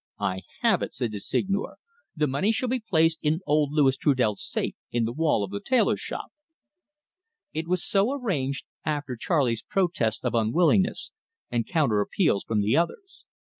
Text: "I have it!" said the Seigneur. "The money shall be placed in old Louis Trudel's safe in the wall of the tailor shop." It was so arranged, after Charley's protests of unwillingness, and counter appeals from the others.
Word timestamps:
"I 0.19 0.41
have 0.61 0.81
it!" 0.81 0.95
said 0.95 1.11
the 1.11 1.19
Seigneur. 1.19 1.77
"The 2.15 2.25
money 2.25 2.51
shall 2.51 2.69
be 2.69 2.79
placed 2.79 3.19
in 3.21 3.41
old 3.45 3.71
Louis 3.71 3.95
Trudel's 3.95 4.43
safe 4.43 4.73
in 4.91 5.05
the 5.05 5.13
wall 5.13 5.43
of 5.43 5.51
the 5.51 5.59
tailor 5.59 5.95
shop." 5.95 6.29
It 7.53 7.67
was 7.67 7.85
so 7.87 8.11
arranged, 8.11 8.65
after 8.83 9.15
Charley's 9.15 9.61
protests 9.61 10.23
of 10.23 10.33
unwillingness, 10.33 11.11
and 11.51 11.67
counter 11.67 12.01
appeals 12.01 12.43
from 12.43 12.61
the 12.61 12.75
others. 12.75 13.25